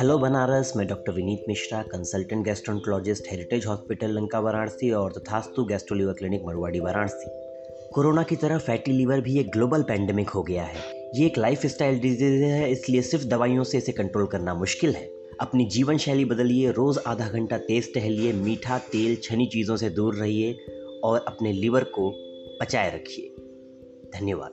Hello 0.00 0.18
Banaras, 0.18 0.72
मैं 0.76 0.86
doctor 0.86 1.12
Vineet 1.12 1.44
Mishra 1.48 1.82
consultant 1.82 2.44
gastroenterologist 2.44 3.24
heritage 3.30 3.66
hospital 3.66 4.10
Lanka, 4.10 4.40
Varanasi 4.40 4.90
और 4.90 5.12
Tathastu 5.12 5.64
gastro 5.64 5.98
liver 5.98 6.12
clinic 6.12 6.44
Marwari 6.44 6.80
Varanasi. 6.80 7.30
Corona 7.94 8.22
की 8.22 8.36
तरह 8.36 8.58
fatty 8.58 8.92
liver 8.92 9.20
भी 9.20 9.40
एक 9.40 9.50
global 9.50 9.82
pandemic 9.82 10.28
हो 10.28 10.42
गया 10.42 10.62
है। 10.62 11.10
ये 11.14 11.26
एक 11.26 11.38
लाइफ 11.38 11.66
स्टाइल 11.66 12.00
डिज़ीज़ 12.00 12.42
है, 12.42 12.70
इसलिए 12.70 13.02
सिर्फ़ 13.02 13.26
दवाइयों 13.26 13.64
से 13.64 13.78
इसे 13.78 13.92
कंट्रोल 13.92 14.26
करना 14.26 14.54
मुश्किल 14.54 14.94
है। 14.94 15.10
अपनी 15.40 15.64
जीवन 15.64 15.96
शैली 15.96 16.24
बदलिए, 16.24 16.70
रोज़ 16.70 16.98
आधा 17.06 17.28
घंटा 17.28 17.58
तेज़ 17.58 17.94
टहलिए, 17.94 18.32
मीठा, 18.32 18.78
तेल, 18.78 19.16
छनी 19.16 19.46
चीज़ों 19.46 19.76
से 19.76 19.90
दूर 19.90 20.14
रहिए 20.14 20.56
और 21.04 21.24
अपने 21.28 21.52
लीवर 21.52 21.84
को 21.84 22.10
बचाए 22.62 22.94
रखिए। 22.94 23.26
धन्यवाद। 24.20 24.52